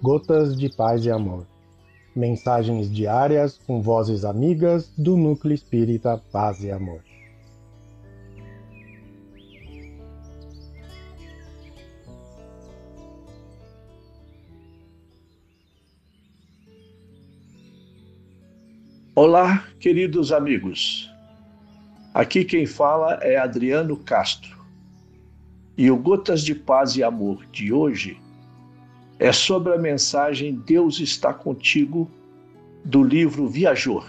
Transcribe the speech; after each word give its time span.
Gotas 0.00 0.56
de 0.56 0.68
Paz 0.68 1.04
e 1.04 1.10
Amor. 1.10 1.44
Mensagens 2.14 2.88
diárias 2.88 3.58
com 3.66 3.82
vozes 3.82 4.24
amigas 4.24 4.92
do 4.96 5.16
Núcleo 5.16 5.52
Espírita 5.52 6.22
Paz 6.30 6.62
e 6.62 6.70
Amor. 6.70 7.02
Olá, 19.16 19.66
queridos 19.80 20.30
amigos. 20.30 21.12
Aqui 22.14 22.44
quem 22.44 22.66
fala 22.66 23.14
é 23.14 23.36
Adriano 23.36 23.96
Castro. 23.96 24.56
E 25.76 25.90
o 25.90 25.96
Gotas 25.96 26.42
de 26.42 26.54
Paz 26.54 26.96
e 26.96 27.02
Amor 27.02 27.44
de 27.46 27.72
hoje 27.72 28.16
é 29.18 29.32
sobre 29.32 29.74
a 29.74 29.78
mensagem 29.78 30.54
Deus 30.54 31.00
está 31.00 31.34
contigo 31.34 32.10
do 32.84 33.02
livro 33.02 33.48
Viajor, 33.48 34.08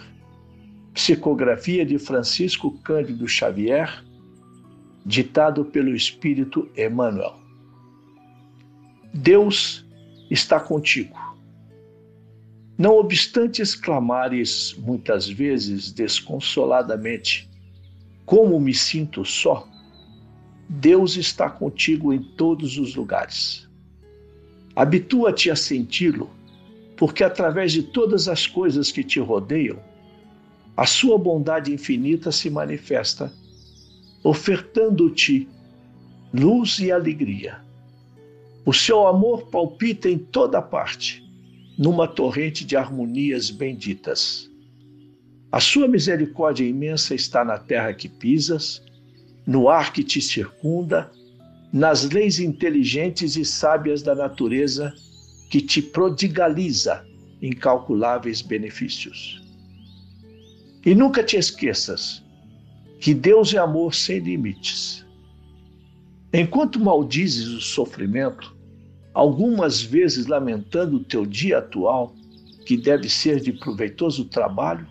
psicografia 0.94 1.86
de 1.86 1.98
Francisco 1.98 2.72
Cândido 2.84 3.28
Xavier, 3.28 4.04
ditado 5.06 5.66
pelo 5.66 5.96
Espírito 5.96 6.70
Emmanuel. 6.78 7.40
Deus 9.14 9.86
está 10.30 10.60
contigo. 10.60 11.18
Não 12.78 12.96
obstante 12.98 13.62
exclamares 13.62 14.76
muitas 14.78 15.28
vezes 15.28 15.92
desconsoladamente: 15.92 17.50
Como 18.26 18.60
me 18.60 18.74
sinto 18.74 19.26
só! 19.26 19.68
Deus 20.70 21.18
está 21.18 21.50
contigo 21.50 22.14
em 22.14 22.22
todos 22.22 22.78
os 22.78 22.96
lugares. 22.96 23.69
Habitua-te 24.76 25.50
a 25.50 25.56
senti-lo, 25.56 26.30
porque 26.96 27.24
através 27.24 27.74
de 27.74 27.84
todas 27.84 28.28
as 28.28 28.46
coisas 28.46 28.92
que 28.92 29.04
te 29.04 29.20
rodeiam, 29.20 29.80
a 30.76 30.86
sua 30.86 31.18
bondade 31.18 31.74
infinita 31.74 32.32
se 32.32 32.50
manifesta, 32.50 33.34
ofertando-te 34.24 35.48
luz 36.34 36.80
e 36.80 36.92
alegria. 36.92 37.60
O 38.66 38.74
seu 38.74 39.08
amor 39.08 39.48
palpita 39.48 40.10
em 40.10 40.18
toda 40.18 40.62
parte, 40.62 41.24
numa 41.78 42.08
torrente 42.08 42.64
de 42.64 42.76
harmonias 42.76 43.50
benditas. 43.50 44.50
A 45.52 45.60
sua 45.60 45.88
misericórdia 45.88 46.66
imensa 46.66 47.16
está 47.16 47.44
na 47.44 47.58
terra 47.58 47.94
que 47.94 48.08
pisas, 48.08 48.84
no 49.48 49.68
ar 49.68 49.92
que 49.92 50.04
te 50.04 50.22
circunda 50.22 51.12
nas 51.72 52.10
leis 52.10 52.40
inteligentes 52.40 53.36
e 53.36 53.46
sábias 53.46 54.02
da 54.02 54.16
natureza 54.16 54.94
que 55.50 55.62
te 55.62 55.82
prodigaliza 55.82 57.06
incalculáveis 57.42 58.42
benefícios. 58.42 59.42
E 60.86 60.96
nunca 60.96 61.24
te 61.24 61.38
esqueças 61.38 62.24
que 63.00 63.14
Deus 63.14 63.54
é 63.54 63.58
amor 63.58 63.94
sem 63.94 64.20
limites. 64.20 65.06
Enquanto 66.34 66.80
maldizes 66.80 67.48
o 67.48 67.62
sofrimento, 67.62 68.56
algumas 69.14 69.82
vezes 69.82 70.26
lamentando 70.28 70.98
o 70.98 71.04
teu 71.04 71.26
dia 71.26 71.60
atual, 71.60 72.16
que 72.66 72.78
deve 72.78 73.10
ser 73.10 73.40
de 73.40 73.54
proveitoso 73.54 74.26
trabalho, 74.26 74.88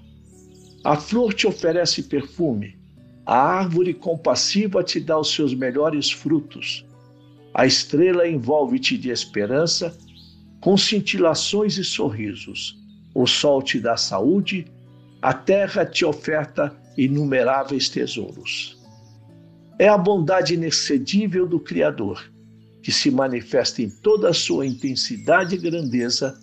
a 0.85 0.97
flor 0.97 1.35
te 1.35 1.47
oferece 1.47 2.05
perfume 2.05 2.78
a 3.29 3.37
árvore 3.37 3.93
compassiva 3.93 4.83
te 4.83 4.98
dá 4.98 5.19
os 5.19 5.34
seus 5.34 5.53
melhores 5.53 6.11
frutos. 6.11 6.87
A 7.53 7.67
estrela 7.67 8.27
envolve-te 8.27 8.97
de 8.97 9.11
esperança, 9.11 9.95
com 10.63 10.79
cintilações 10.79 11.77
e 11.77 11.85
sorrisos. 11.85 12.79
O 13.14 13.27
sol 13.27 13.61
te 13.61 13.79
dá 13.80 13.98
saúde, 13.98 14.67
a 15.20 15.35
terra 15.35 15.85
te 15.85 16.07
oferta 16.07 16.75
inumeráveis 16.97 17.91
tesouros. 17.91 18.79
É 19.79 19.91
a 19.91 19.98
bondade 19.98 20.55
inexcedível 20.55 21.47
do 21.47 21.61
Criador, 21.61 22.33
que 22.83 22.91
se 22.91 23.11
manifesta 23.11 23.83
em 23.83 23.91
toda 23.91 24.31
a 24.31 24.35
sua 24.35 24.64
intensidade 24.64 25.55
e 25.55 25.58
grandeza, 25.58 26.41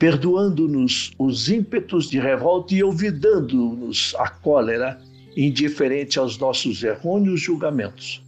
perdoando-nos 0.00 1.12
os 1.16 1.48
ímpetos 1.48 2.10
de 2.10 2.18
revolta 2.18 2.74
e 2.74 2.82
olvidando-nos 2.82 4.16
a 4.18 4.28
cólera 4.28 5.00
indiferente 5.36 6.18
aos 6.18 6.38
nossos 6.38 6.82
errôneos 6.82 7.40
julgamentos, 7.40 8.22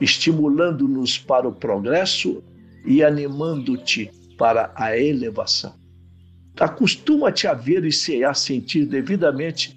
estimulando-nos 0.00 1.18
para 1.18 1.48
o 1.48 1.52
progresso 1.52 2.42
e 2.84 3.02
animando-te 3.02 4.10
para 4.38 4.72
a 4.74 4.96
elevação. 4.96 5.74
Acostuma-te 6.58 7.46
a 7.46 7.54
ver 7.54 7.84
e 7.84 8.24
a 8.24 8.32
sentir 8.32 8.86
devidamente 8.86 9.76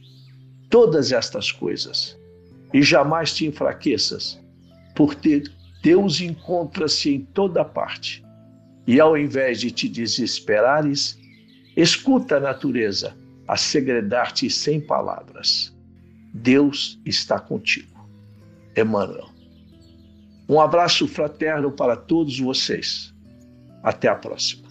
todas 0.70 1.12
estas 1.12 1.52
coisas, 1.52 2.18
e 2.74 2.82
jamais 2.82 3.34
te 3.34 3.46
enfraqueças, 3.46 4.40
porque 4.96 5.44
Deus 5.82 6.22
encontra-se 6.22 7.16
em 7.16 7.22
toda 7.22 7.66
parte. 7.66 8.24
E 8.86 9.00
ao 9.00 9.18
invés 9.18 9.60
de 9.60 9.72
te 9.72 9.88
desesperares, 9.88 11.18
escuta 11.76 12.38
a 12.38 12.40
natureza 12.40 13.16
a 13.48 13.58
segredar-te 13.58 14.50
sem 14.50 14.80
palavras. 14.80 15.76
Deus 16.34 17.00
está 17.06 17.40
contigo. 17.40 18.08
Emmanuel. 18.76 19.30
Um 20.48 20.60
abraço 20.60 21.08
fraterno 21.08 21.72
para 21.72 21.96
todos 21.96 22.40
vocês. 22.40 23.14
Até 23.84 24.08
a 24.08 24.16
próxima. 24.16 24.68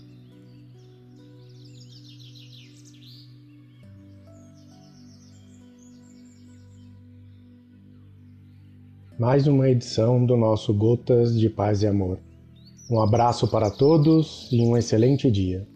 Mais 9.19 9.49
uma 9.49 9.69
edição 9.69 10.25
do 10.25 10.37
nosso 10.37 10.73
Gotas 10.73 11.37
de 11.39 11.51
Paz 11.51 11.83
e 11.83 11.89
Amor. 11.89 12.21
Um 12.89 13.01
abraço 13.01 13.49
para 13.49 13.69
todos 13.69 14.49
e 14.53 14.61
um 14.63 14.77
excelente 14.77 15.29
dia. 15.31 15.67